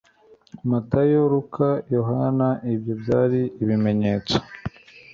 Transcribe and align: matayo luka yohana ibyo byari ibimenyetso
matayo 0.69 1.19
luka 1.33 1.67
yohana 1.95 2.49
ibyo 2.73 2.93
byari 3.01 3.41
ibimenyetso 3.63 4.37